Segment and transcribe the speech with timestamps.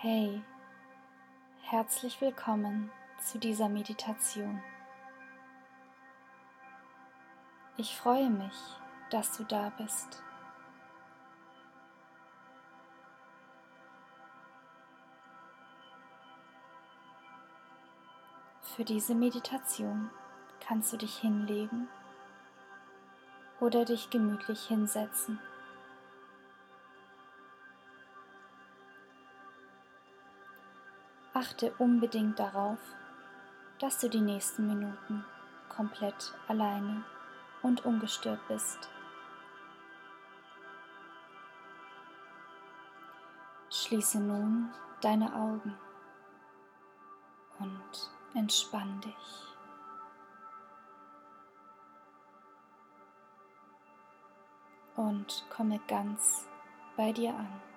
[0.00, 0.44] Hey,
[1.62, 4.62] herzlich willkommen zu dieser Meditation.
[7.76, 8.54] Ich freue mich,
[9.10, 10.22] dass du da bist.
[18.76, 20.10] Für diese Meditation
[20.60, 21.88] kannst du dich hinlegen
[23.58, 25.40] oder dich gemütlich hinsetzen.
[31.38, 32.80] Achte unbedingt darauf,
[33.78, 35.24] dass du die nächsten Minuten
[35.68, 37.04] komplett alleine
[37.62, 38.90] und ungestört bist.
[43.70, 45.78] Schließe nun deine Augen
[47.60, 49.54] und entspann dich.
[54.96, 56.48] Und komme ganz
[56.96, 57.67] bei dir an.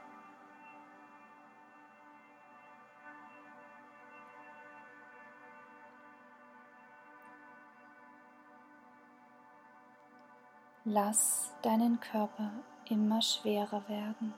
[10.84, 12.50] Lass deinen Körper
[12.90, 14.34] immer schwerer werden.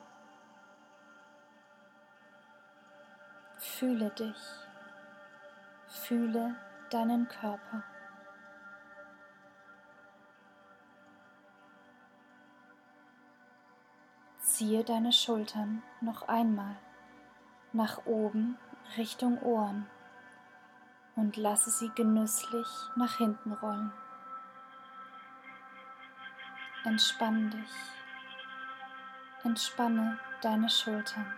[3.55, 4.43] Fühle dich,
[5.87, 6.53] fühle
[6.89, 7.83] deinen Körper.
[14.39, 16.75] Ziehe deine Schultern noch einmal
[17.71, 18.57] nach oben
[18.97, 19.89] Richtung Ohren
[21.15, 23.93] und lasse sie genüsslich nach hinten rollen.
[26.85, 27.93] Entspann dich.
[29.43, 31.33] Entspanne deine Schultern.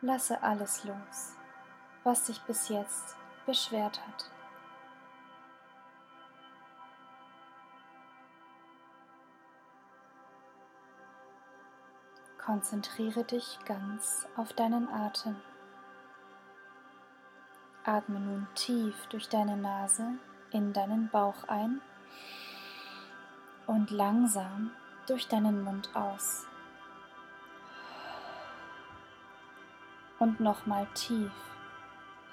[0.00, 1.36] Lasse alles los,
[2.02, 4.30] was dich bis jetzt beschwert hat.
[12.36, 15.36] Konzentriere dich ganz auf deinen Atem.
[17.86, 20.14] Atme nun tief durch deine Nase
[20.52, 21.82] in deinen Bauch ein
[23.66, 24.70] und langsam
[25.06, 26.46] durch deinen Mund aus.
[30.18, 31.32] Und nochmal tief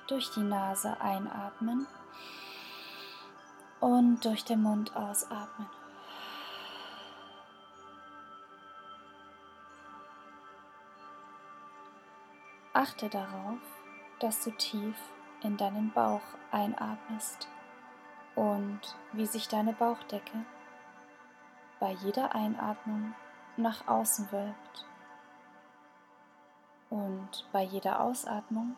[0.07, 1.85] durch die Nase einatmen
[3.81, 5.67] und durch den Mund ausatmen.
[12.71, 13.59] Achte darauf,
[14.21, 14.95] dass du tief
[15.43, 16.21] in deinen Bauch
[16.51, 17.47] einatmest
[18.35, 18.79] und
[19.13, 20.45] wie sich deine Bauchdecke
[21.79, 23.13] bei jeder Einatmung
[23.57, 24.85] nach außen wölbt
[26.89, 28.75] und bei jeder Ausatmung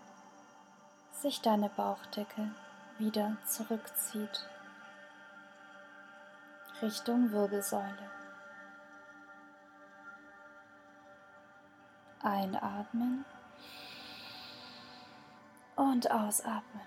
[1.11, 2.51] sich deine Bauchdecke
[2.97, 4.47] wieder zurückzieht
[6.81, 8.11] Richtung Wirbelsäule.
[12.21, 13.25] Einatmen
[15.75, 16.81] und ausatmen.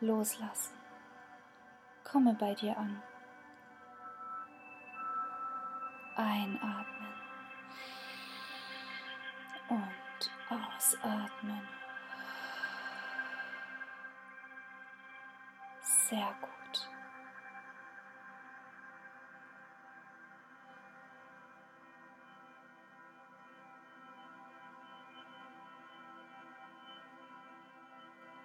[0.00, 0.74] Loslassen.
[2.04, 3.02] Komme bei dir an.
[6.16, 7.14] Einatmen
[9.68, 11.68] und ausatmen.
[15.80, 16.88] Sehr gut.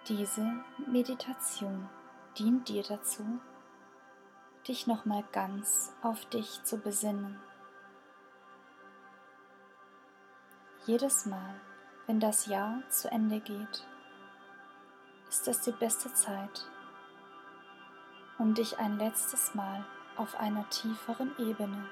[0.08, 1.88] Diese Meditation
[2.38, 3.40] dient dir dazu,
[4.68, 7.40] dich nochmal ganz auf dich zu besinnen.
[10.84, 11.60] Jedes Mal,
[12.06, 13.84] wenn das Jahr zu Ende geht,
[15.28, 16.70] ist es die beste Zeit,
[18.38, 19.84] um dich ein letztes Mal
[20.16, 21.84] auf einer tieferen Ebene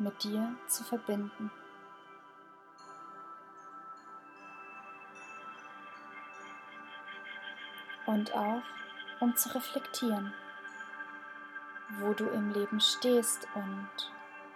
[0.00, 1.52] mit dir zu verbinden.
[8.14, 8.62] Und auch
[9.18, 10.32] um zu reflektieren,
[11.98, 13.88] wo du im Leben stehst und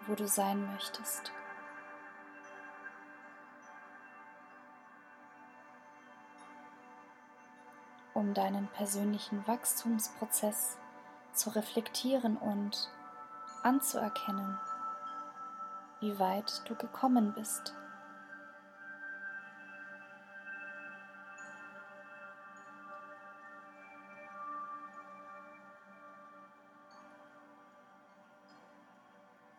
[0.06, 1.32] wo du sein möchtest.
[8.14, 10.78] Um deinen persönlichen Wachstumsprozess
[11.32, 12.90] zu reflektieren und
[13.64, 14.56] anzuerkennen,
[16.00, 17.75] wie weit du gekommen bist.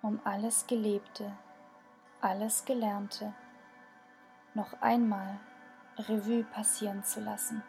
[0.10, 1.32] Um alles Gelebte,
[2.20, 3.32] alles Gelernte
[4.56, 5.40] noch einmal
[6.00, 7.62] Revue passieren zu lassen.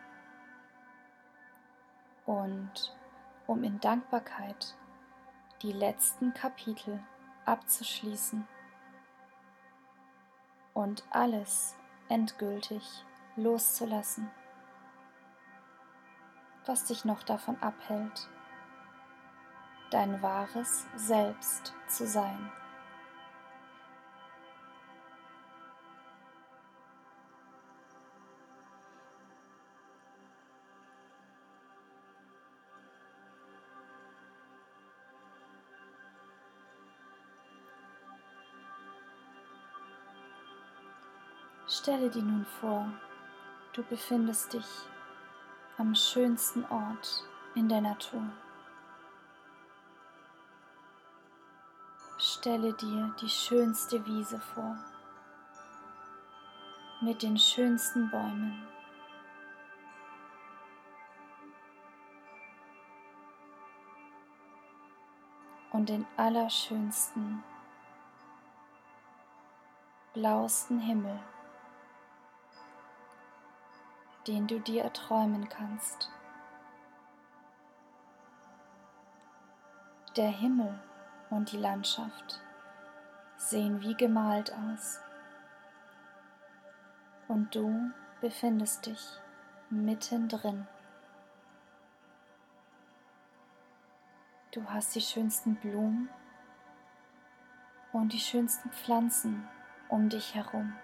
[2.25, 2.97] Und
[3.47, 4.75] um in Dankbarkeit
[5.61, 7.03] die letzten Kapitel
[7.45, 8.49] abzuschließen
[10.73, 11.77] und alles
[12.09, 13.05] endgültig
[13.37, 14.31] loszulassen,
[16.65, 18.31] was dich noch davon abhält,
[19.91, 22.51] dein wahres Selbst zu sein.
[41.67, 42.93] Stelle dir nun vor,
[43.73, 44.67] du befindest dich
[45.79, 48.23] am schönsten Ort in der Natur.
[52.41, 54.79] Stelle dir die schönste Wiese vor
[57.03, 58.67] mit den schönsten Bäumen.
[65.73, 67.45] Und den allerschönsten,
[70.15, 71.21] blauesten Himmel
[74.27, 76.11] den du dir erträumen kannst.
[80.17, 80.79] Der Himmel
[81.31, 82.41] und die Landschaft
[83.37, 85.00] sehen wie gemalt aus.
[87.29, 87.91] Und du
[88.21, 89.21] befindest dich
[89.71, 90.67] mittendrin.
[94.53, 96.11] Du hast die schönsten Blumen
[97.93, 99.49] und die schönsten Pflanzen
[99.88, 100.75] um dich herum.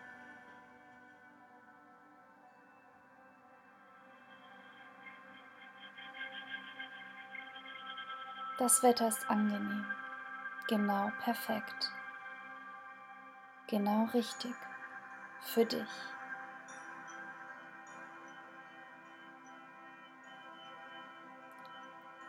[8.59, 9.85] Das Wetter ist angenehm,
[10.69, 11.93] genau perfekt,
[13.69, 14.55] genau richtig
[15.41, 15.89] für dich.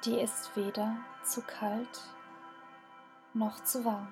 [0.05, 2.01] Dir ist weder zu kalt
[3.33, 4.07] noch zu warm.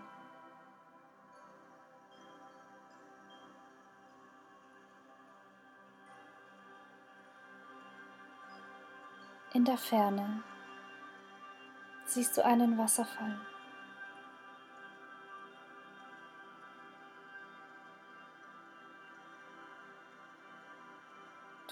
[9.54, 10.44] In der Ferne
[12.04, 13.40] siehst du einen Wasserfall.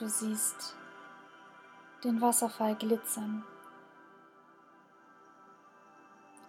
[0.04, 0.76] Du siehst
[2.04, 3.46] den Wasserfall glitzern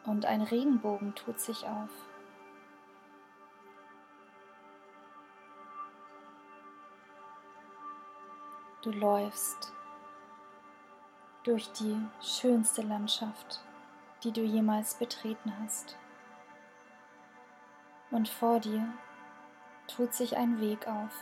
[0.07, 1.89] und ein Regenbogen tut sich auf.
[8.83, 9.73] Du läufst
[11.45, 13.63] durch die schönste Landschaft
[14.25, 15.97] die du jemals betreten hast.
[18.11, 18.93] Und vor dir
[19.87, 21.13] tut sich ein Weg auf.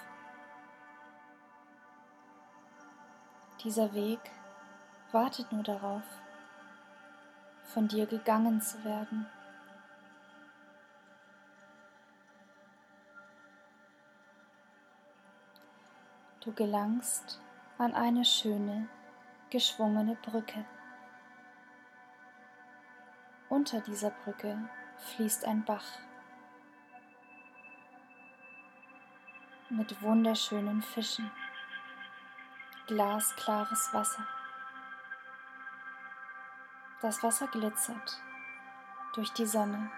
[3.65, 4.19] Dieser Weg
[5.13, 6.03] wartet nur darauf,
[7.63, 9.27] von dir gegangen zu werden.
[16.41, 17.41] Du gelangst
[17.79, 18.89] an eine schöne,
[19.51, 20.65] geschwungene Brücke.
[23.49, 24.59] Unter dieser Brücke
[24.97, 25.87] fließt ein Bach
[29.71, 31.31] mit wunderschönen Fischen,
[32.87, 34.27] glasklares Wasser.
[37.01, 38.21] Das Wasser glitzert
[39.15, 39.91] durch die Sonne.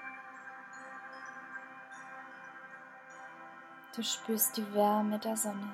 [3.95, 5.71] Du spürst die Wärme der Sonne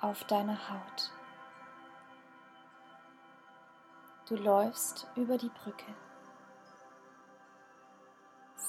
[0.00, 1.12] auf deiner Haut.
[4.28, 5.94] Du läufst über die Brücke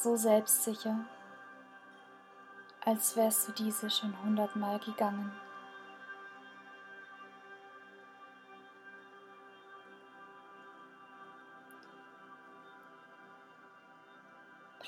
[0.05, 0.99] so selbstsicher,
[2.85, 5.31] als wärst du diese schon hundertmal gegangen.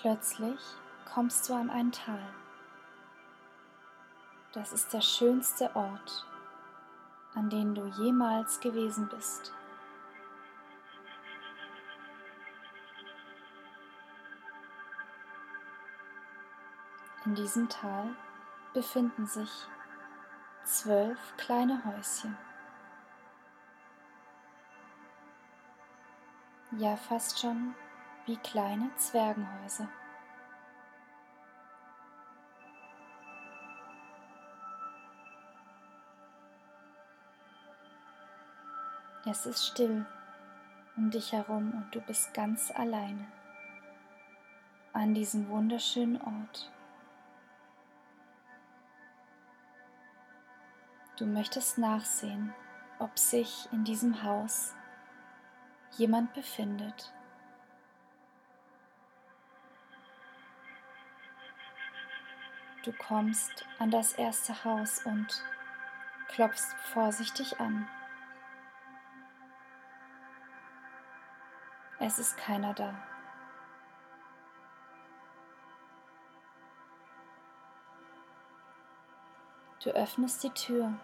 [0.08, 0.62] Plötzlich
[1.04, 2.26] kommst du an ein Tal.
[4.54, 6.26] Das ist der schönste Ort,
[7.36, 9.54] an dem du jemals gewesen bist.
[17.26, 18.16] In diesem Tal
[18.74, 19.52] befinden sich
[20.64, 22.38] zwölf kleine Häuschen.
[26.78, 27.76] Ja, fast schon
[28.28, 29.88] wie kleine Zwergenhäuser.
[39.26, 40.06] Es ist still
[40.96, 43.28] um dich herum und du bist ganz alleine
[44.94, 46.72] an diesem wunderschönen Ort.
[51.18, 52.54] Du möchtest nachsehen,
[53.00, 54.74] ob sich in diesem Haus
[55.98, 57.14] jemand befindet,
[62.88, 65.44] Du kommst an das erste Haus und
[66.30, 67.86] klopfst vorsichtig an.
[72.00, 72.94] Es ist keiner da.
[79.84, 80.98] Du öffnest die Tür.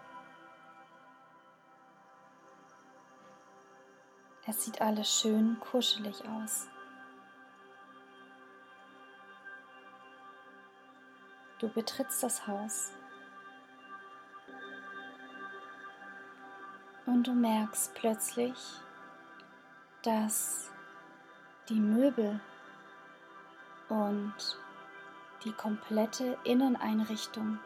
[4.48, 6.70] Es sieht alles schön kuschelig aus.
[11.64, 12.92] Du betrittst das Haus
[17.06, 18.82] und du merkst plötzlich,
[20.02, 20.70] dass
[21.70, 22.42] die Möbel
[23.88, 24.60] und
[25.46, 27.58] die komplette Inneneinrichtung,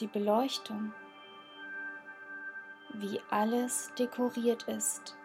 [0.00, 0.92] die Beleuchtung,
[2.94, 5.16] wie alles dekoriert ist.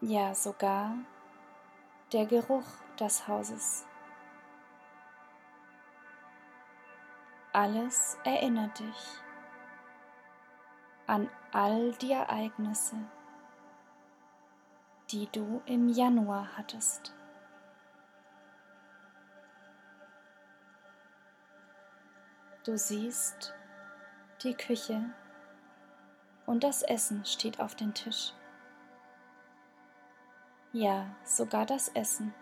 [0.00, 0.94] Ja, sogar
[2.12, 2.64] der Geruch
[2.98, 3.86] des Hauses.
[7.52, 9.20] Alles erinnert dich
[11.06, 12.96] an all die Ereignisse,
[15.10, 17.14] die du im Januar hattest.
[22.64, 23.54] Du siehst
[24.42, 25.02] die Küche
[26.46, 28.32] und das Essen steht auf dem Tisch.
[30.72, 32.34] Ja, sogar das Essen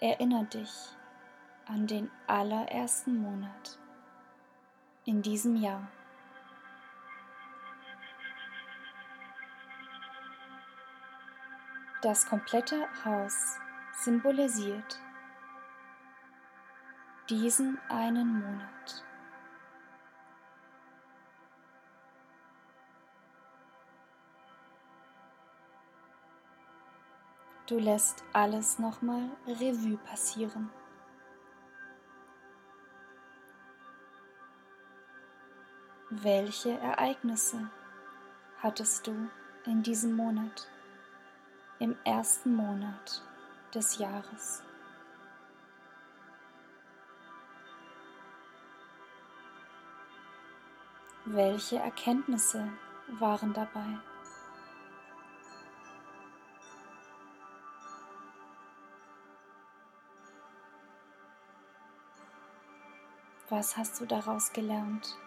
[0.00, 0.72] erinnert dich
[1.66, 3.80] an den allerersten Monat
[5.04, 5.88] in diesem Jahr.
[12.00, 13.58] Das komplette Haus
[14.04, 15.00] symbolisiert
[17.28, 19.04] diesen einen Monat.
[27.66, 30.70] Du lässt alles nochmal Revue passieren.
[36.10, 37.70] Welche Ereignisse
[38.58, 39.30] hattest du
[39.64, 40.68] in diesem Monat?
[41.78, 43.22] im ersten Monat
[43.74, 44.62] des Jahres.
[51.26, 52.68] Welche Erkenntnisse
[53.18, 53.98] waren dabei?
[63.50, 65.18] Was hast du daraus gelernt?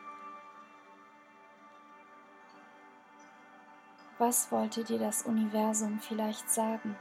[4.17, 6.95] Was wollte dir das Universum vielleicht sagen?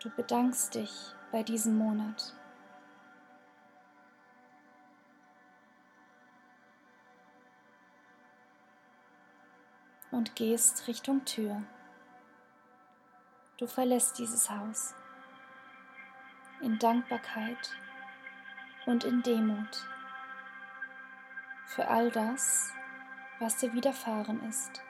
[0.00, 2.34] Du bedankst dich bei diesem Monat
[10.10, 11.62] und gehst Richtung Tür.
[13.58, 14.94] Du verlässt dieses Haus
[16.60, 17.76] in Dankbarkeit
[18.86, 19.86] und in Demut
[21.66, 22.72] für all das,
[23.38, 24.85] was dir widerfahren ist.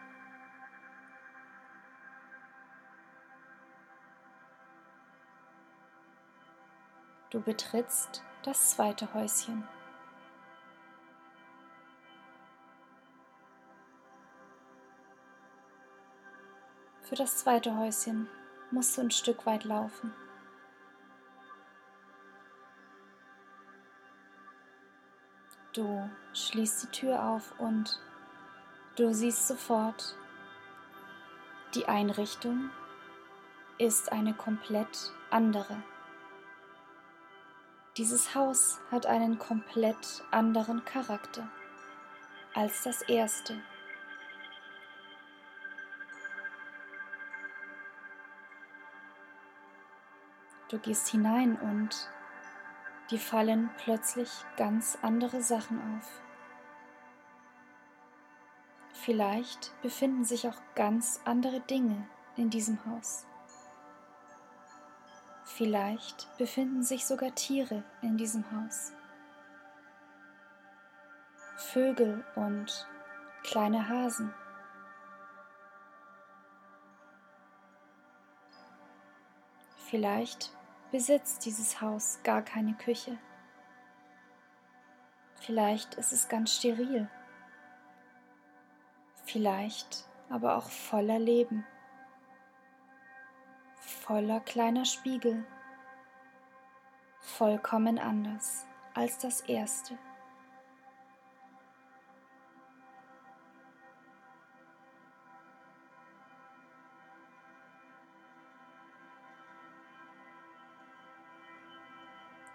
[7.36, 9.68] Du betrittst das zweite Häuschen.
[17.02, 18.26] Für das zweite Häuschen
[18.70, 20.14] musst du ein Stück weit laufen.
[25.74, 28.00] Du schließt die Tür auf und
[28.96, 30.16] du siehst sofort,
[31.74, 32.70] die Einrichtung
[33.76, 35.76] ist eine komplett andere.
[37.96, 41.48] Dieses Haus hat einen komplett anderen Charakter
[42.52, 43.58] als das erste.
[50.68, 52.10] Du gehst hinein und
[53.10, 56.20] dir fallen plötzlich ganz andere Sachen auf.
[58.92, 63.26] Vielleicht befinden sich auch ganz andere Dinge in diesem Haus.
[65.46, 68.92] Vielleicht befinden sich sogar Tiere in diesem Haus.
[71.56, 72.86] Vögel und
[73.44, 74.34] kleine Hasen.
[79.88, 80.52] Vielleicht
[80.90, 83.16] besitzt dieses Haus gar keine Küche.
[85.36, 87.08] Vielleicht ist es ganz steril.
[89.24, 91.64] Vielleicht aber auch voller Leben,
[94.06, 95.44] voller kleiner Spiegel,
[97.18, 99.98] vollkommen anders als das erste.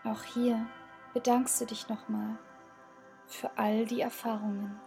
[0.06, 0.66] Auch hier
[1.14, 2.38] bedankst du dich nochmal
[3.28, 4.80] für all die Erfahrungen,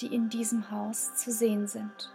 [0.00, 2.12] die in diesem Haus zu sehen sind.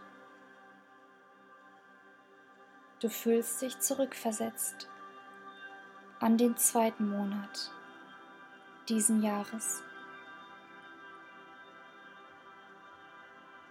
[3.01, 4.89] Du fühlst dich zurückversetzt
[6.19, 7.71] an den zweiten Monat
[8.87, 9.83] diesen Jahres.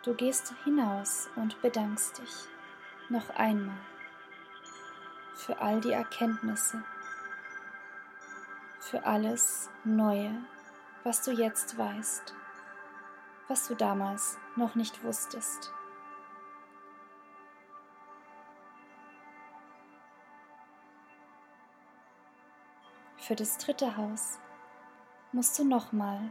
[0.02, 2.48] Du gehst hinaus und bedankst dich
[3.08, 3.78] noch einmal
[5.34, 6.84] für all die Erkenntnisse,
[8.80, 10.34] für alles Neue,
[11.02, 12.34] was du jetzt weißt,
[13.48, 15.72] was du damals noch nicht wusstest.
[23.26, 24.38] Für das dritte Haus
[25.32, 26.30] musst du nochmal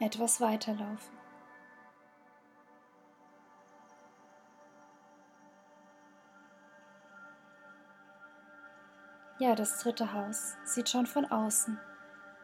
[0.00, 1.16] etwas weiterlaufen.
[9.38, 11.80] Ja, das dritte Haus sieht schon von außen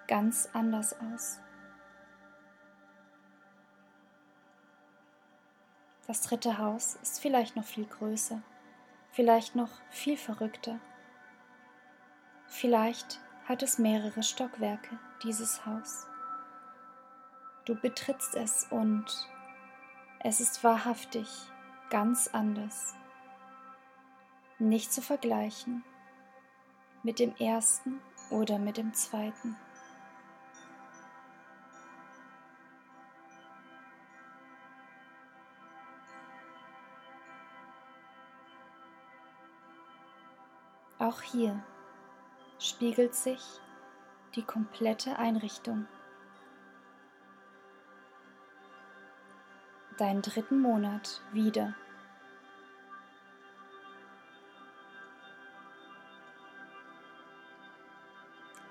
[0.08, 1.38] ganz anders aus.
[6.06, 8.40] Das dritte Haus ist vielleicht noch viel größer,
[9.12, 10.80] vielleicht noch viel verrückter.
[12.46, 13.20] Vielleicht
[13.50, 16.07] hat es mehrere Stockwerke, dieses Haus.
[17.64, 19.28] Du betrittst es und
[20.21, 21.26] es ist wahrhaftig
[21.90, 22.95] ganz anders.
[24.61, 25.83] Nicht zu vergleichen
[27.02, 29.57] mit dem ersten oder mit dem zweiten.
[41.00, 41.60] Auch hier
[42.60, 43.40] spiegelt sich
[44.36, 45.88] die komplette Einrichtung.
[49.96, 51.75] Deinen dritten Monat wieder.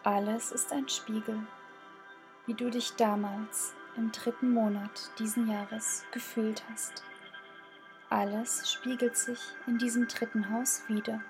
[0.04, 1.40] Alles ist ein Spiegel,
[2.46, 7.04] wie du dich damals im dritten Monat diesen Jahres gefühlt hast.
[8.10, 11.22] Alles spiegelt sich in diesem dritten Haus wieder.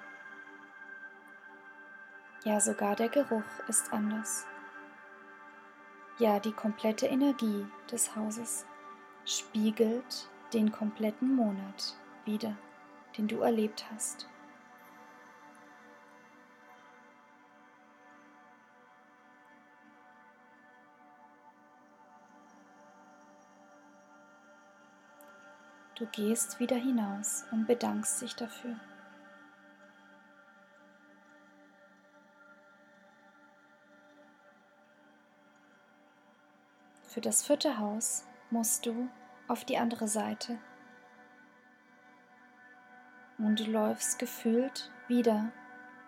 [2.46, 4.46] Ja, sogar der Geruch ist anders.
[6.20, 8.66] Ja, die komplette Energie des Hauses
[9.26, 12.56] spiegelt den kompletten Monat wieder,
[13.18, 14.28] den du erlebt hast.
[25.96, 28.80] Du gehst wieder hinaus und bedankst dich dafür.
[37.10, 39.10] Für das vierte Haus musst du
[39.48, 40.60] auf die andere Seite.
[43.40, 45.52] Und du läufst gefühlt wieder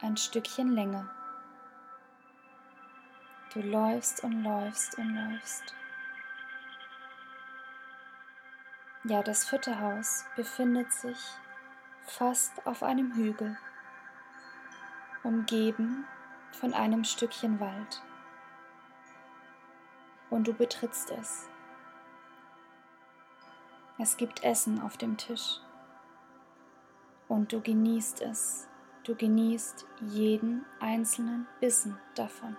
[0.01, 1.09] ein Stückchen länger.
[3.51, 5.73] Du läufst und läufst und läufst.
[9.03, 11.17] Ja, das vierte Haus befindet sich
[12.03, 13.57] fast auf einem Hügel,
[15.23, 16.05] umgeben
[16.51, 18.03] von einem Stückchen Wald
[20.31, 21.47] und du betrittst es.
[23.99, 25.59] Es gibt Essen auf dem Tisch
[27.27, 28.67] und du genießt es.
[29.03, 32.57] Du genießt jeden einzelnen Bissen davon.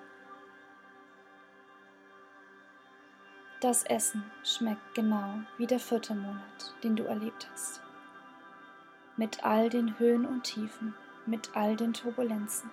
[3.61, 7.81] Das Essen schmeckt genau wie der vierte Monat, den du erlebt hast.
[9.17, 10.95] Mit all den Höhen und Tiefen,
[11.27, 12.71] mit all den Turbulenzen.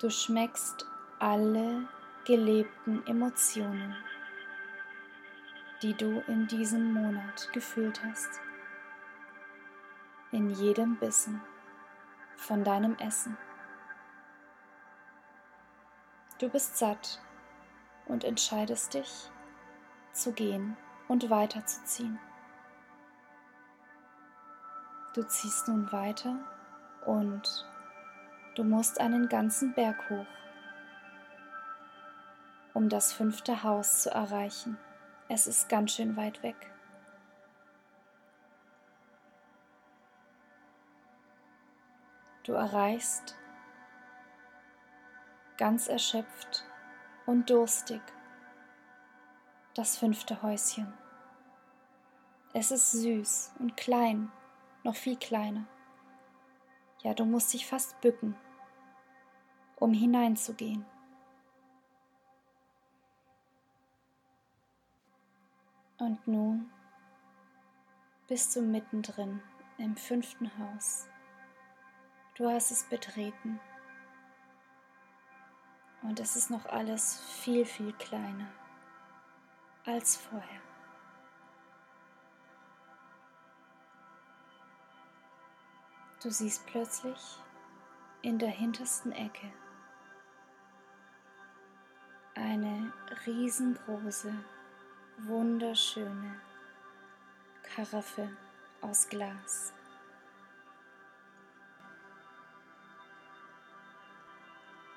[0.00, 0.86] Du schmeckst
[1.20, 1.88] alle
[2.24, 3.94] gelebten Emotionen,
[5.82, 8.40] die du in diesem Monat gefühlt hast.
[10.32, 11.40] In jedem Bissen
[12.36, 13.38] von deinem Essen.
[16.38, 17.20] Du bist satt
[18.06, 19.30] und entscheidest dich
[20.12, 20.76] zu gehen
[21.06, 22.18] und weiterzuziehen.
[25.14, 26.36] Du ziehst nun weiter
[27.06, 27.64] und
[28.54, 30.26] Du musst einen ganzen Berg hoch,
[32.72, 34.78] um das fünfte Haus zu erreichen.
[35.28, 36.54] Es ist ganz schön weit weg.
[42.44, 43.34] Du erreichst
[45.56, 46.64] ganz erschöpft
[47.26, 48.02] und durstig.
[49.74, 50.92] Das fünfte Häuschen.
[52.52, 54.30] Es ist süß und klein,
[54.84, 55.64] noch viel kleiner.
[57.02, 58.36] Ja, du musst dich fast bücken,
[59.76, 60.84] um hineinzugehen.
[65.98, 66.70] Und nun
[68.28, 69.42] bist du mittendrin
[69.78, 71.06] im fünften Haus.
[72.34, 73.60] Du hast es betreten.
[76.02, 78.48] Und es ist noch alles viel, viel kleiner
[79.86, 80.60] als vorher.
[86.22, 87.38] Du siehst plötzlich
[88.22, 89.52] in der hintersten Ecke
[92.34, 92.92] eine
[93.26, 94.34] riesengroße,
[95.18, 96.40] wunderschöne
[97.62, 98.28] Karaffe
[98.80, 99.72] aus Glas.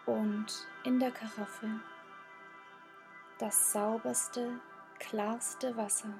[0.06, 1.80] Und in der Karaffe
[3.39, 4.60] das sauberste,
[5.00, 6.13] klarste Wasser,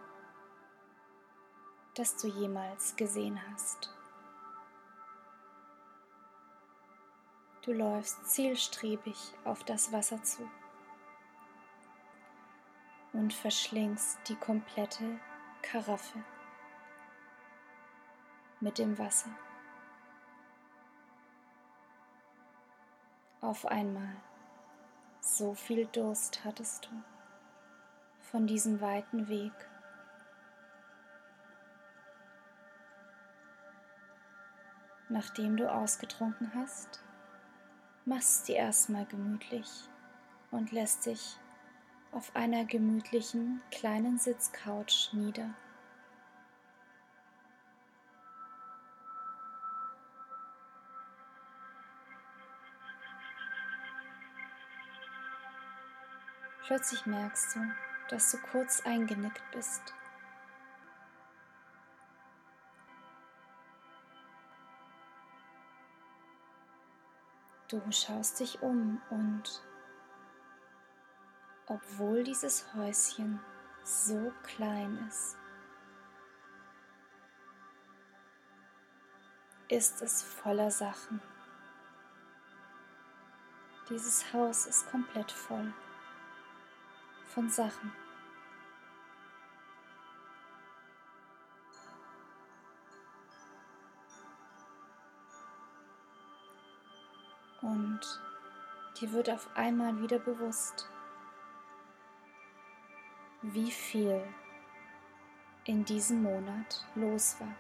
[1.96, 3.92] das du jemals gesehen hast.
[7.64, 10.48] Du läufst zielstrebig auf das Wasser zu
[13.18, 15.20] und verschlingst die komplette
[15.64, 16.24] Karaffe
[18.60, 19.32] mit dem Wasser.
[23.42, 24.16] Auf einmal,
[25.20, 27.04] so viel Durst hattest du
[28.22, 29.54] von diesem weiten Weg.
[35.10, 37.04] Nachdem du ausgetrunken hast,
[38.06, 39.90] machst du erstmal gemütlich
[40.52, 41.40] und lässt dich
[42.18, 45.54] auf einer gemütlichen kleinen Sitzcouch nieder.
[56.66, 57.60] Plötzlich merkst du,
[58.10, 59.94] dass du kurz eingenickt bist.
[67.68, 69.62] Du schaust dich um und
[71.68, 73.40] obwohl dieses Häuschen
[73.84, 75.38] so klein ist,
[79.70, 81.22] ist es voller Sachen.
[83.90, 85.74] Dieses Haus ist komplett voll
[87.26, 87.94] von Sachen.
[97.62, 98.00] Und
[99.00, 100.90] dir wird auf einmal wieder bewusst,
[103.42, 104.22] wie viel
[105.66, 107.56] in diesem Monat los war.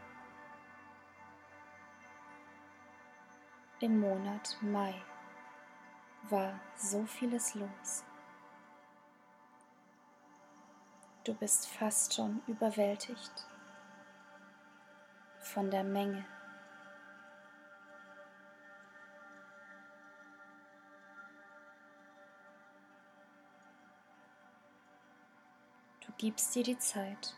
[3.79, 4.95] Im Monat Mai
[6.29, 8.03] war so vieles los.
[11.23, 13.47] Du bist fast schon überwältigt
[15.41, 16.25] von der Menge.
[26.17, 27.35] Gibst dir die Zeit,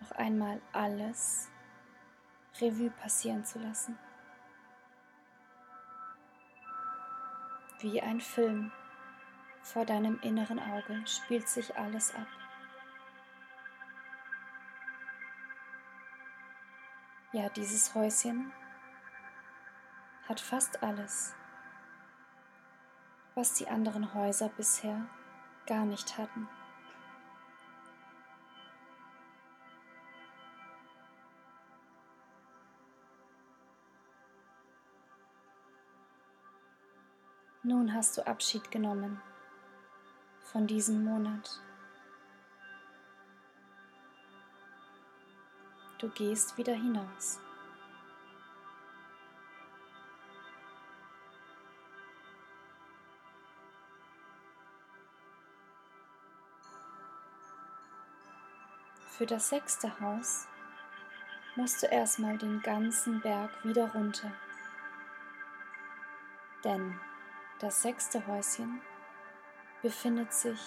[0.00, 1.48] noch einmal alles
[2.60, 3.98] Revue passieren zu lassen.
[7.80, 8.72] Wie ein Film
[9.62, 12.26] vor deinem inneren Auge spielt sich alles ab.
[17.32, 18.52] Ja, dieses Häuschen
[20.28, 21.34] hat fast alles,
[23.34, 25.08] was die anderen Häuser bisher
[25.66, 26.48] gar nicht hatten.
[37.64, 39.22] Nun hast du Abschied genommen
[40.40, 41.60] von diesem Monat.
[45.98, 47.38] Du gehst wieder hinaus.
[59.06, 60.48] Für das sechste Haus
[61.54, 64.32] musst du erstmal den ganzen Berg wieder runter.
[66.64, 66.98] Denn
[67.62, 68.80] das sechste Häuschen
[69.82, 70.60] befindet sich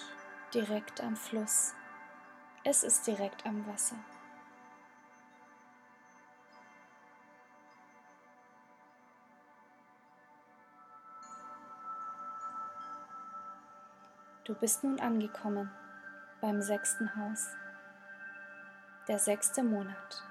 [0.53, 1.73] direkt am Fluss.
[2.63, 3.97] Es ist direkt am Wasser.
[14.45, 15.69] Du bist nun angekommen
[16.39, 17.45] beim sechsten Haus.
[19.09, 20.23] Der sechste Monat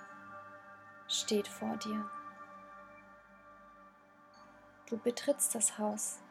[1.08, 2.10] steht vor dir.
[4.88, 6.23] Du betrittst das Haus.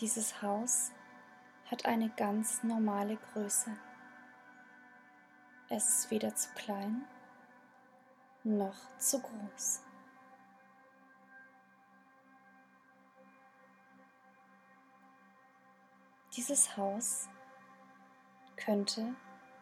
[0.00, 0.92] Dieses Haus
[1.68, 3.76] hat eine ganz normale Größe.
[5.68, 7.04] Es ist weder zu klein
[8.44, 9.82] noch zu groß.
[16.36, 17.28] Dieses Haus
[18.56, 19.16] könnte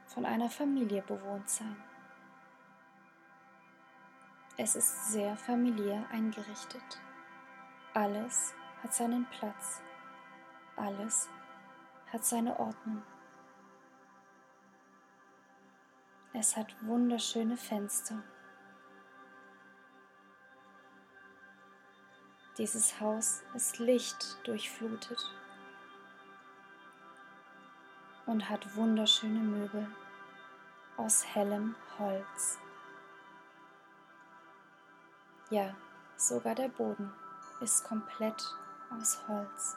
[0.06, 1.82] von einer Familie bewohnt sein.
[4.58, 7.00] Es ist sehr familiär eingerichtet.
[7.94, 9.80] Alles hat seinen Platz.
[10.76, 11.28] Alles
[12.12, 13.02] hat seine Ordnung.
[16.32, 18.22] Es hat wunderschöne Fenster.
[22.58, 25.18] Dieses Haus ist lichtdurchflutet
[28.26, 29.86] und hat wunderschöne Möbel
[30.96, 32.58] aus hellem Holz.
[35.50, 35.74] Ja,
[36.16, 37.12] sogar der Boden
[37.60, 38.42] ist komplett
[38.90, 39.76] aus Holz.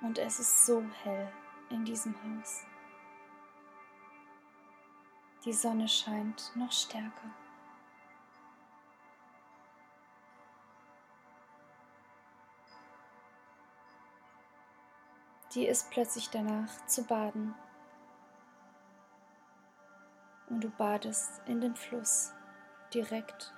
[0.00, 1.32] Und es ist so hell
[1.70, 2.64] in diesem Haus.
[5.44, 7.30] Die Sonne scheint noch stärker.
[15.54, 17.54] Die ist plötzlich danach zu baden.
[20.48, 22.32] Und du badest in den Fluss
[22.92, 23.52] direkt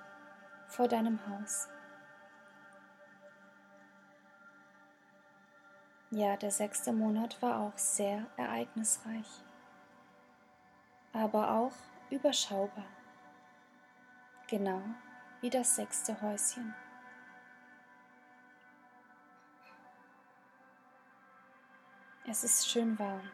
[0.67, 1.67] vor deinem Haus.
[6.13, 9.29] Ja, der sechste Monat war auch sehr ereignisreich,
[11.13, 11.71] aber auch
[12.09, 12.83] überschaubar,
[14.49, 14.81] genau
[15.39, 16.75] wie das sechste Häuschen.
[22.27, 23.31] Es ist schön warm.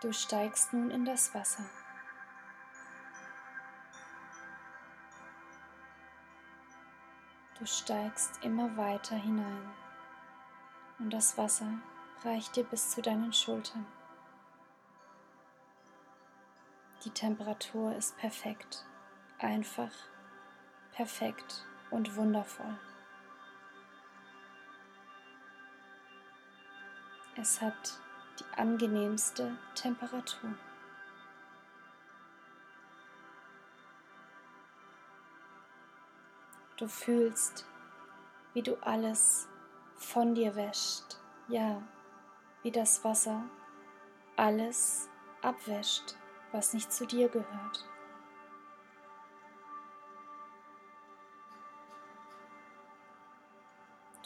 [0.00, 1.64] Du steigst nun in das Wasser.
[7.64, 9.70] Du steigst immer weiter hinein
[10.98, 11.78] und das Wasser
[12.22, 13.86] reicht dir bis zu deinen Schultern.
[17.06, 18.84] Die Temperatur ist perfekt,
[19.38, 19.90] einfach,
[20.92, 22.78] perfekt und wundervoll.
[27.36, 27.98] Es hat
[28.40, 30.54] die angenehmste Temperatur.
[36.76, 37.66] Du fühlst,
[38.52, 39.48] wie du alles
[39.96, 41.80] von dir wäscht, ja,
[42.62, 43.44] wie das Wasser
[44.36, 45.08] alles
[45.40, 46.16] abwäscht,
[46.50, 47.88] was nicht zu dir gehört.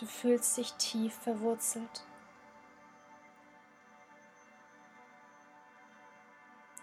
[0.00, 2.06] Du fühlst dich tief verwurzelt.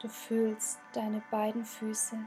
[0.02, 2.18] Du fühlst deine beiden Füße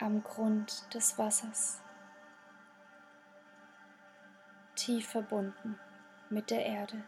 [0.00, 1.80] am Grund des Wassers,
[4.74, 5.78] tief verbunden
[6.30, 7.02] mit der Erde.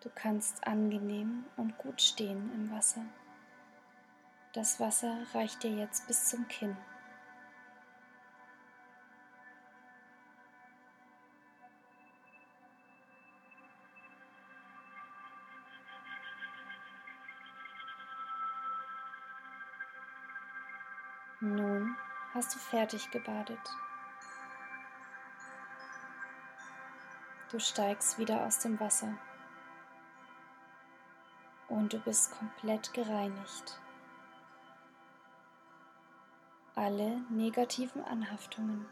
[0.00, 3.04] Du kannst angenehm und gut stehen im Wasser.
[4.52, 6.76] Das Wasser reicht dir jetzt bis zum Kinn.
[22.34, 23.60] Hast du fertig gebadet.
[27.50, 29.16] Du steigst wieder aus dem Wasser
[31.68, 33.80] und du bist komplett gereinigt.
[36.74, 38.84] Alle negativen Anhaftungen,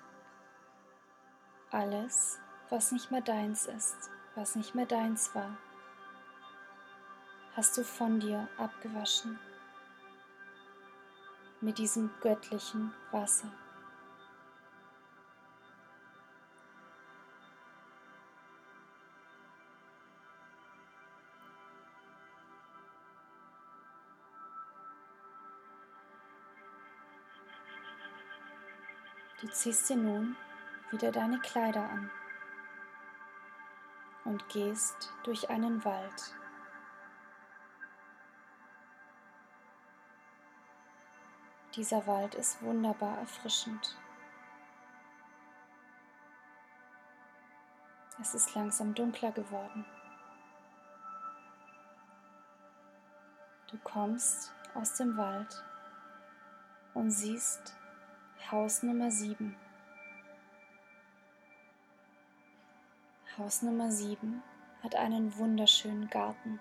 [1.72, 2.38] alles,
[2.70, 5.56] was nicht mehr deins ist, was nicht mehr deins war,
[7.56, 9.40] hast du von dir abgewaschen
[11.62, 13.50] mit diesem göttlichen Wasser.
[29.40, 30.36] Du ziehst dir nun
[30.90, 32.10] wieder deine Kleider an
[34.24, 36.34] und gehst durch einen Wald.
[41.74, 43.96] Dieser Wald ist wunderbar erfrischend.
[48.20, 49.86] Es ist langsam dunkler geworden.
[53.70, 55.64] Du kommst aus dem Wald
[56.92, 57.74] und siehst
[58.50, 59.56] Haus Nummer 7.
[63.38, 64.42] Haus Nummer 7
[64.82, 66.60] hat einen wunderschönen Garten.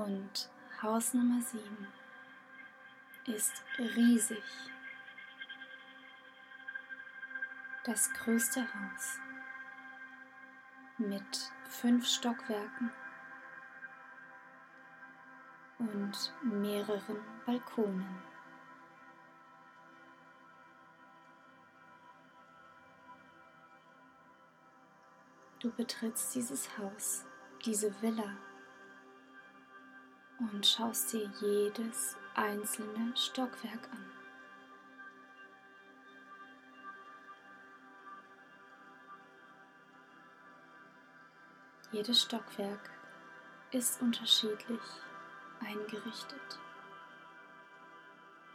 [0.00, 0.48] Und
[0.80, 1.86] Haus Nummer 7
[3.26, 4.42] ist riesig.
[7.84, 9.18] Das größte Haus
[10.96, 12.90] mit fünf Stockwerken
[15.78, 18.22] und mehreren Balkonen.
[25.58, 27.26] Du betrittst dieses Haus,
[27.66, 28.34] diese Villa
[30.40, 34.04] und schaust dir jedes einzelne Stockwerk an.
[41.92, 42.90] Jedes Stockwerk
[43.72, 44.80] ist unterschiedlich
[45.60, 46.58] eingerichtet.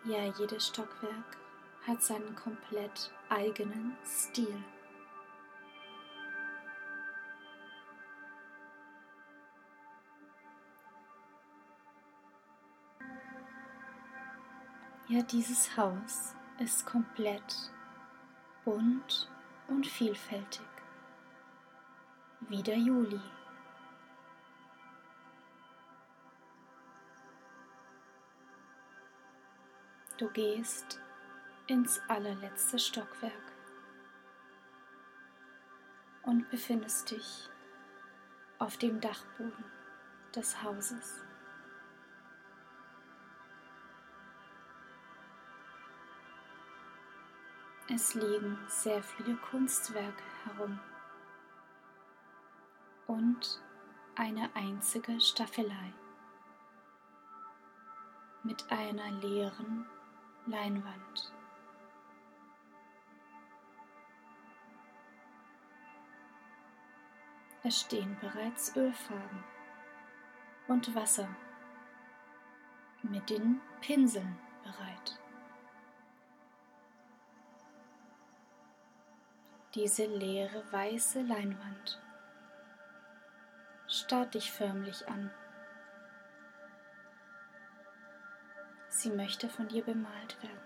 [0.05, 1.37] Ja, jedes Stockwerk
[1.85, 4.63] hat seinen komplett eigenen Stil.
[15.07, 17.71] Ja, dieses Haus ist komplett
[18.63, 19.29] bunt
[19.67, 20.65] und vielfältig,
[22.49, 23.21] wie der Juli.
[30.17, 30.99] Du gehst
[31.67, 33.53] ins allerletzte Stockwerk
[36.23, 37.51] und befindest dich
[38.57, 39.65] auf dem Dachboden
[40.33, 41.24] des Hauses.
[47.87, 50.79] Es liegen sehr viele Kunstwerke herum
[53.05, 53.61] und
[54.15, 55.93] eine einzige Staffelei
[58.41, 59.85] mit einer leeren
[60.47, 61.31] Leinwand.
[67.61, 69.43] Es stehen bereits Ölfarben
[70.67, 71.27] und Wasser
[73.03, 75.19] mit den Pinseln bereit.
[79.75, 82.01] Diese leere weiße Leinwand
[83.89, 85.29] starrt dich förmlich an.
[88.87, 90.61] Sie möchte von dir bemalt werden.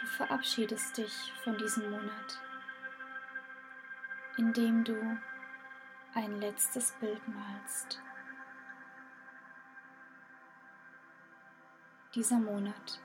[0.00, 1.12] Du verabschiedest dich
[1.44, 2.40] von diesem Monat,
[4.36, 4.96] indem du
[6.14, 8.00] ein letztes Bild malst.
[12.14, 13.00] Dieser Monat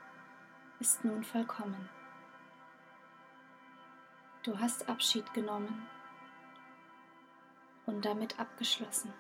[0.80, 1.90] ist nun vollkommen.
[4.44, 5.88] Du hast Abschied genommen
[7.86, 9.14] und damit abgeschlossen.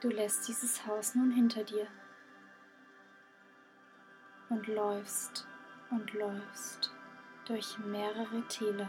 [0.00, 1.86] Du lässt dieses Haus nun hinter dir
[4.52, 5.46] und läufst
[5.90, 6.92] und läufst
[7.46, 8.88] durch mehrere Täler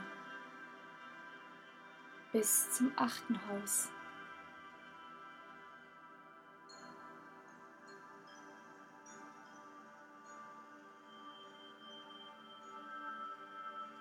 [2.34, 3.90] bis zum achten Haus.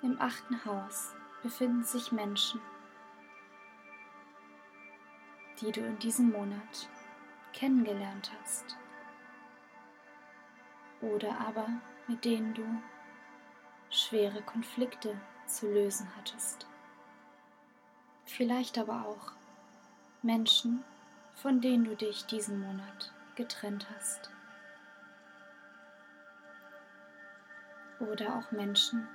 [0.02, 2.60] Im achten Haus befinden sich Menschen,
[5.60, 6.88] die du in diesem Monat
[7.52, 8.81] kennengelernt hast
[11.02, 11.68] oder aber
[12.08, 12.64] mit denen du
[13.90, 16.66] schwere Konflikte zu lösen hattest
[18.32, 19.32] vielleicht aber auch
[20.22, 20.84] Menschen,
[21.34, 24.30] von denen du dich diesen Monat getrennt hast.
[28.00, 29.06] Oder auch Menschen,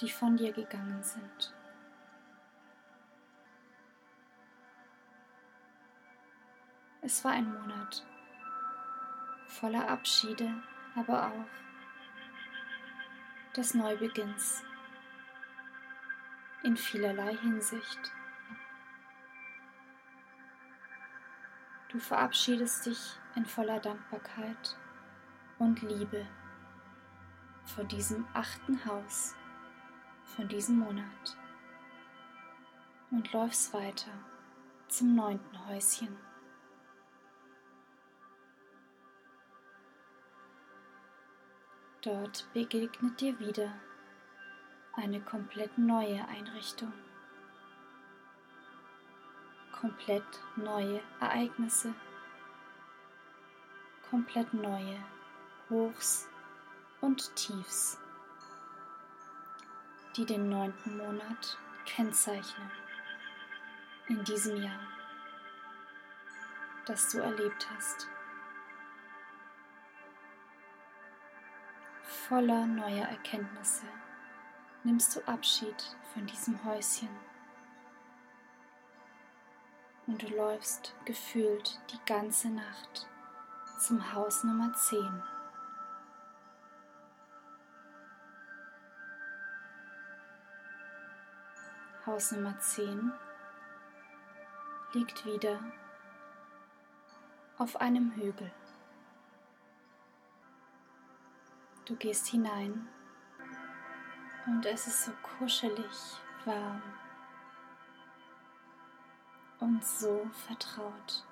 [0.00, 1.54] die von dir gegangen sind.
[7.02, 8.04] Es war ein Monat
[9.46, 10.50] voller Abschiede,
[10.96, 11.46] aber auch
[13.56, 14.64] des Neubeginns
[16.62, 18.12] in vielerlei Hinsicht.
[21.88, 24.76] Du verabschiedest dich in voller Dankbarkeit
[25.58, 26.26] und Liebe
[27.64, 29.34] von diesem achten Haus,
[30.24, 31.36] von diesem Monat
[33.10, 34.10] und läufst weiter
[34.88, 36.23] zum neunten Häuschen.
[42.04, 43.72] Dort begegnet dir wieder
[44.94, 46.92] eine komplett neue Einrichtung.
[49.84, 50.24] komplett
[50.56, 51.94] neue Ereignisse,
[54.08, 54.98] komplett neue
[55.68, 56.26] Hochs
[57.02, 57.98] und Tiefs,
[60.16, 62.70] die den neunten Monat kennzeichnen
[64.08, 64.80] in diesem Jahr,
[66.86, 68.08] das du erlebt hast.
[72.28, 73.84] Voller neuer Erkenntnisse
[74.82, 77.10] nimmst du Abschied von diesem Häuschen
[80.06, 83.06] und du läufst gefühlt die ganze Nacht
[83.78, 85.22] zum Haus Nummer 10.
[92.06, 93.12] Haus Nummer 10
[94.94, 95.60] liegt wieder
[97.58, 98.50] auf einem Hügel.
[101.86, 102.88] Du gehst hinein
[104.46, 106.16] und es ist so kuschelig
[106.46, 106.82] warm
[109.60, 111.26] und so vertraut.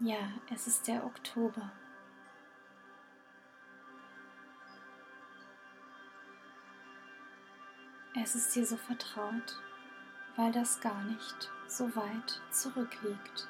[0.00, 0.18] Ja,
[0.52, 1.70] es ist der Oktober.
[8.20, 9.60] Es ist dir so vertraut,
[10.34, 13.48] weil das gar nicht so weit zurückliegt.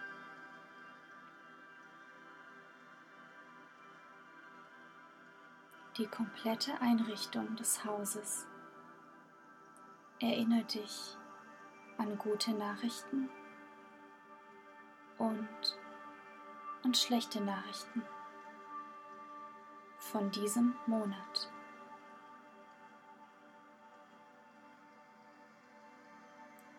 [5.97, 8.49] Die komplette Einrichtung des Hauses
[10.18, 11.16] erinnert dich
[11.99, 13.30] an gute Nachrichten
[15.18, 15.78] und
[16.82, 18.03] an schlechte Nachrichten
[20.01, 21.49] von diesem Monat.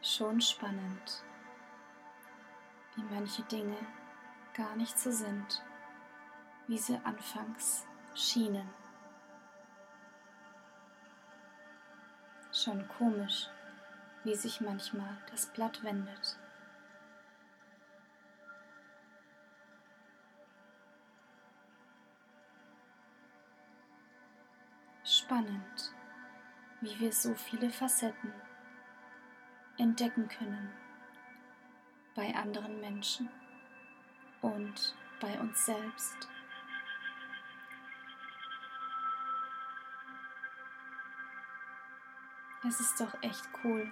[0.02, 1.24] Schon spannend,
[2.96, 3.78] wie manche Dinge
[4.54, 5.64] gar nicht so sind,
[6.68, 8.70] wie sie anfangs schienen.
[12.64, 13.50] Schon komisch,
[14.24, 16.40] wie sich manchmal das Blatt wendet.
[25.04, 25.94] Spannend,
[26.80, 28.34] wie wir so viele Facetten
[29.78, 30.72] entdecken können
[32.16, 33.30] bei anderen Menschen
[34.42, 36.30] und bei uns selbst.
[42.68, 43.92] Es ist doch echt cool,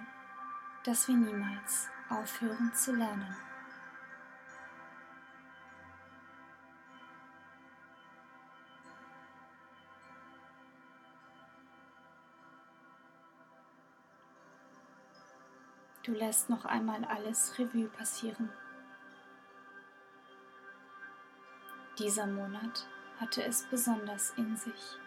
[0.82, 3.36] dass wir niemals aufhören zu lernen.
[16.02, 18.50] Du lässt noch einmal alles Revue passieren.
[21.98, 22.88] Dieser Monat
[23.20, 24.98] hatte es besonders in sich.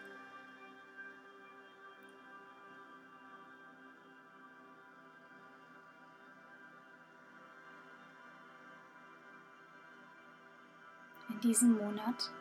[11.42, 12.32] Diesem Monat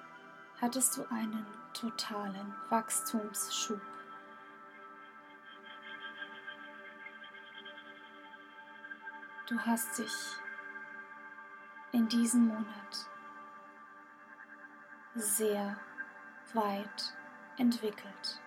[0.59, 3.81] hattest du einen totalen Wachstumsschub.
[9.47, 10.13] Du hast dich
[11.91, 13.07] in diesem Monat
[15.13, 15.77] sehr
[16.53, 17.13] weit
[17.57, 18.41] entwickelt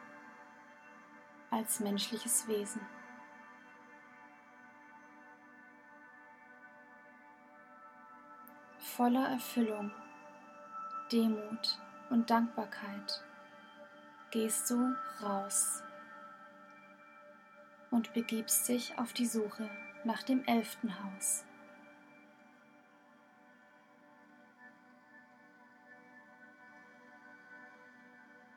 [1.50, 2.84] als menschliches Wesen.
[8.78, 9.92] Voller Erfüllung
[11.12, 11.76] Demut
[12.08, 13.24] und Dankbarkeit
[14.30, 15.82] gehst du raus
[17.90, 19.68] und begibst dich auf die Suche
[20.04, 21.44] nach dem elften Haus.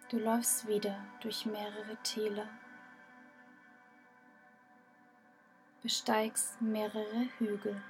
[0.10, 2.48] Du läufst wieder durch mehrere Täler,
[5.82, 7.82] besteigst mehrere Hügel,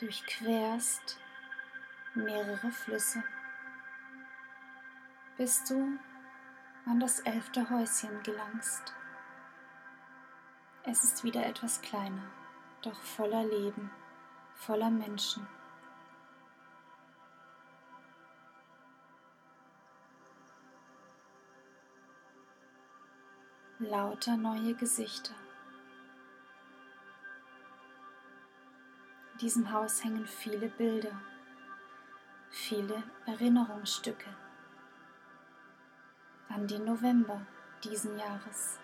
[0.00, 1.21] durchquerst
[2.14, 3.22] mehrere Flüsse,
[5.36, 5.98] bis du
[6.86, 8.94] an das elfte Häuschen gelangst.
[10.84, 12.24] Es ist wieder etwas kleiner,
[12.82, 13.90] doch voller Leben,
[14.54, 15.46] voller Menschen.
[23.78, 25.34] Lauter neue Gesichter.
[29.32, 31.20] In diesem Haus hängen viele Bilder
[32.52, 34.28] viele Erinnerungsstücke
[36.50, 37.46] an den November
[37.82, 38.78] diesen Jahres.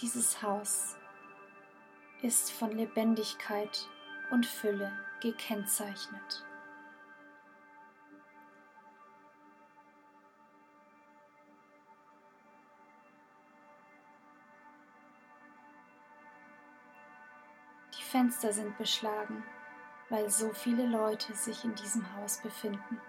[0.00, 0.96] Dieses Haus
[2.22, 3.86] ist von Lebendigkeit
[4.30, 4.90] und Fülle
[5.20, 6.46] gekennzeichnet.
[18.14, 19.42] Fenster sind beschlagen,
[20.08, 23.00] weil so viele Leute sich in diesem Haus befinden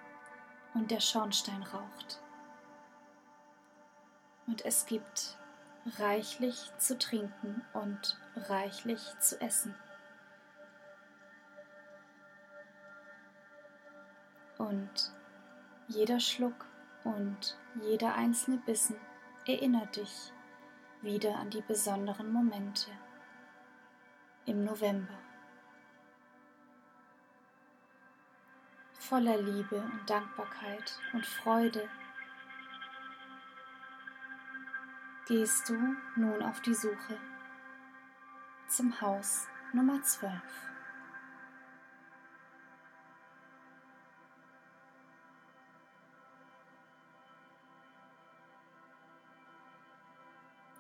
[0.74, 2.20] und der Schornstein raucht.
[4.48, 5.38] Und es gibt
[6.00, 9.76] reichlich zu trinken und reichlich zu essen.
[14.58, 15.14] Und
[15.88, 16.66] jeder Schluck
[17.04, 18.96] und jeder einzelne Bissen
[19.46, 20.34] erinnert dich
[21.04, 22.90] wieder an die besonderen Momente
[24.46, 25.18] im November.
[29.00, 31.88] Voller Liebe und Dankbarkeit und Freude
[35.28, 37.18] gehst du nun auf die Suche
[38.68, 40.32] zum Haus Nummer 12.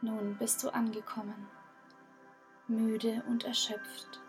[0.01, 1.47] Nun bist du angekommen,
[2.67, 4.21] müde und erschöpft.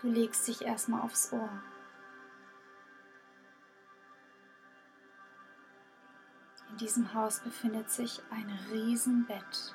[0.00, 1.62] Du legst dich erstmal aufs Ohr.
[6.70, 9.74] In diesem Haus befindet sich ein Riesenbett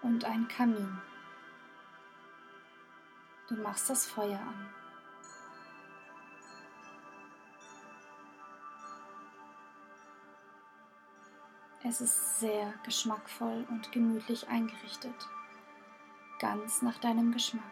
[0.00, 0.98] und ein Kamin.
[3.48, 4.83] Du machst das Feuer an.
[11.86, 15.28] Es ist sehr geschmackvoll und gemütlich eingerichtet,
[16.38, 17.62] ganz nach deinem Geschmack.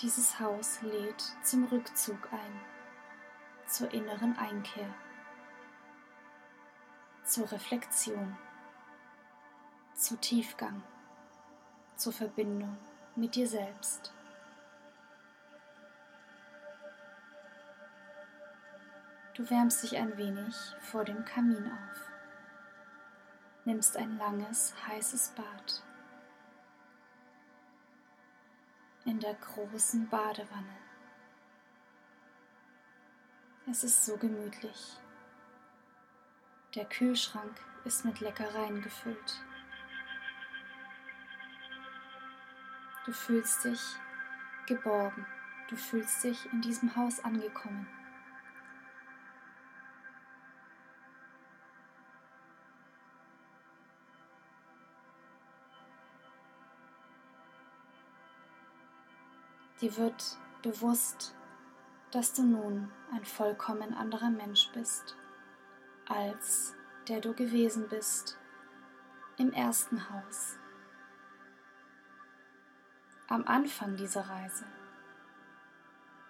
[0.00, 2.60] Dieses Haus lädt zum Rückzug ein,
[3.66, 4.94] zur inneren Einkehr,
[7.24, 8.38] zur Reflexion,
[9.94, 10.84] zu Tiefgang,
[11.96, 12.78] zur Verbindung
[13.16, 14.14] mit dir selbst.
[19.40, 22.10] Du wärmst dich ein wenig vor dem Kamin auf,
[23.64, 25.82] nimmst ein langes, heißes Bad
[29.06, 30.76] in der großen Badewanne.
[33.70, 34.98] Es ist so gemütlich.
[36.74, 39.42] Der Kühlschrank ist mit Leckereien gefüllt.
[43.06, 43.80] Du fühlst dich
[44.66, 45.24] geborgen,
[45.70, 47.88] du fühlst dich in diesem Haus angekommen.
[59.80, 61.34] Dir wird bewusst,
[62.10, 65.16] dass du nun ein vollkommen anderer Mensch bist,
[66.06, 66.74] als
[67.08, 68.38] der du gewesen bist
[69.38, 70.58] im ersten Haus.
[73.28, 74.66] Am Anfang dieser Reise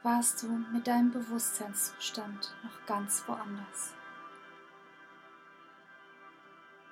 [0.04, 3.94] warst du mit deinem Bewusstseinszustand noch ganz woanders.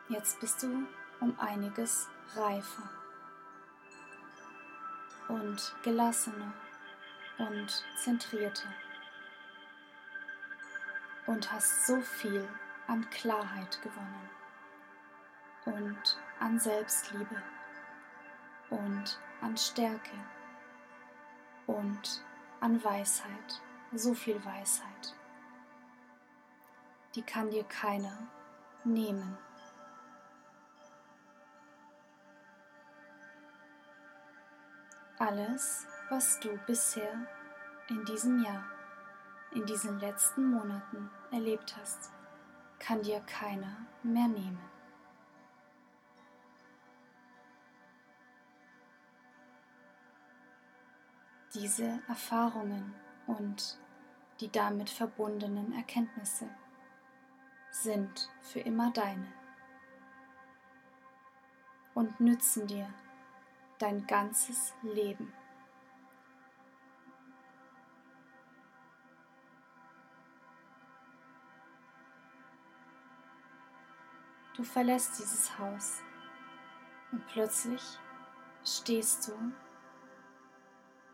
[0.08, 0.86] Jetzt bist du
[1.20, 2.97] um einiges reifer
[5.28, 6.52] und gelassener
[7.38, 8.68] und zentrierter
[11.26, 12.48] und hast so viel
[12.86, 14.30] an Klarheit gewonnen
[15.66, 17.42] und an Selbstliebe
[18.70, 20.16] und an Stärke
[21.66, 22.24] und
[22.60, 23.62] an Weisheit,
[23.92, 25.14] so viel Weisheit.
[27.14, 28.28] Die kann dir keiner
[28.84, 29.36] nehmen.
[35.20, 37.12] Alles, was du bisher
[37.88, 38.64] in diesem Jahr,
[39.50, 42.12] in diesen letzten Monaten erlebt hast,
[42.78, 44.60] kann dir keiner mehr nehmen.
[51.52, 52.94] Diese Erfahrungen
[53.26, 53.76] und
[54.38, 56.48] die damit verbundenen Erkenntnisse
[57.72, 59.26] sind für immer deine
[61.94, 62.88] und nützen dir
[63.78, 65.32] dein ganzes Leben.
[74.56, 76.02] Du verlässt dieses Haus
[77.12, 77.82] und plötzlich
[78.64, 79.32] stehst du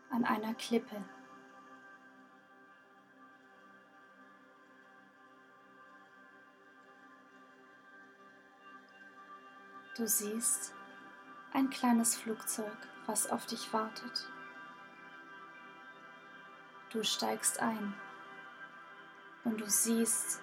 [0.09, 1.03] an einer Klippe.
[9.95, 10.73] Du siehst
[11.55, 14.29] ein kleines Flugzeug, was auf dich wartet.
[16.91, 17.93] Du steigst ein
[19.45, 20.41] und du siehst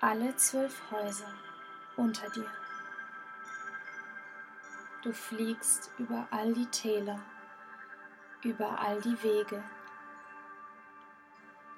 [0.00, 1.34] alle zwölf Häuser
[1.96, 2.46] unter dir.
[5.02, 7.20] Du fliegst über all die Täler,
[8.44, 9.64] über all die Wege,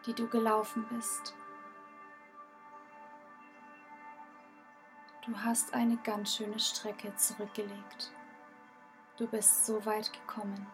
[0.05, 1.35] die du gelaufen bist.
[5.27, 8.11] Du hast eine ganz schöne Strecke zurückgelegt.
[9.19, 10.67] Du bist so weit gekommen.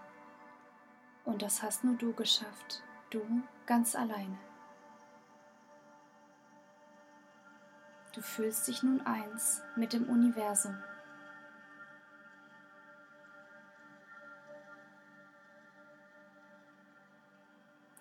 [1.25, 3.21] Und das hast nur du geschafft, du
[3.67, 4.39] ganz alleine.
[8.15, 10.77] Du fühlst dich nun eins mit dem Universum.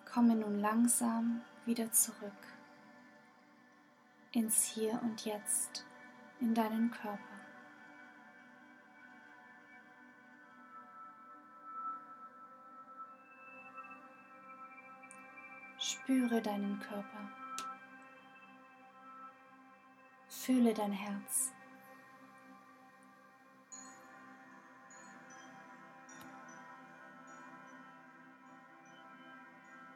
[0.04, 2.32] Komme nun langsam wieder zurück
[4.36, 5.85] ins Hier und Jetzt,
[6.40, 7.18] in deinen Körper.
[15.78, 17.30] Spüre deinen Körper.
[20.28, 21.52] Fühle dein Herz.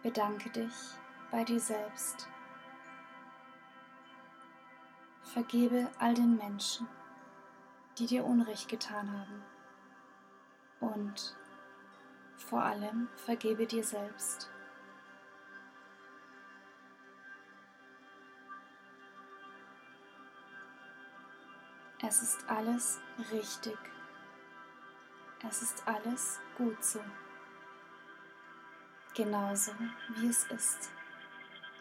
[0.03, 0.74] Bedanke dich
[1.30, 2.28] bei dir selbst.
[5.33, 6.89] Vergebe all den Menschen,
[7.97, 9.43] die dir Unrecht getan haben.
[10.81, 11.37] Und
[12.37, 14.51] vor allem vergebe dir selbst.
[22.03, 23.01] Es ist alles
[23.31, 23.78] richtig.
[25.49, 27.01] Es ist alles gut so.
[29.14, 29.70] Genauso
[30.16, 30.91] wie es ist,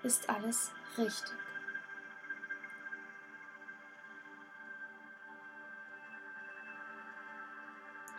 [0.04, 1.49] ist alles richtig.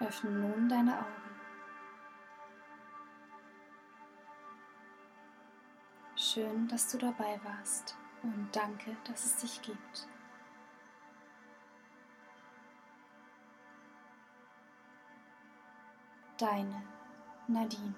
[0.01, 1.21] Öffne nun deine Augen.
[6.17, 10.09] Schön, dass du dabei warst und danke, dass es dich gibt.
[16.39, 16.83] Deine
[17.47, 17.95] Nadine.